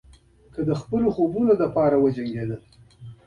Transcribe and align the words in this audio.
که 0.53 0.61
د 0.69 0.71
خپلو 0.81 1.07
خوبونو 1.15 1.51
لپاره 1.61 1.95
وجنګېدئ. 2.03 2.59